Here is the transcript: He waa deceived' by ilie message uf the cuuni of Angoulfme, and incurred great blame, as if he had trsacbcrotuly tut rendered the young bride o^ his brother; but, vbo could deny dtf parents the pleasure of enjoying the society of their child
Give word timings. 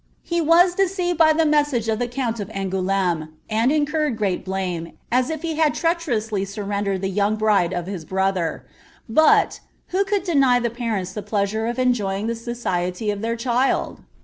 He 0.23 0.41
waa 0.41 0.65
deceived' 0.75 1.19
by 1.19 1.29
ilie 1.31 1.45
message 1.47 1.87
uf 1.87 1.99
the 1.99 2.07
cuuni 2.07 2.39
of 2.39 2.49
Angoulfme, 2.49 3.29
and 3.51 3.71
incurred 3.71 4.17
great 4.17 4.43
blame, 4.43 4.97
as 5.11 5.29
if 5.29 5.43
he 5.43 5.57
had 5.57 5.75
trsacbcrotuly 5.75 6.55
tut 6.55 6.67
rendered 6.67 7.01
the 7.01 7.07
young 7.07 7.35
bride 7.35 7.69
o^ 7.71 7.85
his 7.85 8.03
brother; 8.03 8.65
but, 9.07 9.59
vbo 9.93 10.03
could 10.07 10.23
deny 10.23 10.59
dtf 10.59 10.73
parents 10.75 11.13
the 11.13 11.21
pleasure 11.21 11.67
of 11.67 11.77
enjoying 11.77 12.25
the 12.25 12.33
society 12.33 13.11
of 13.11 13.21
their 13.21 13.35
child 13.35 13.99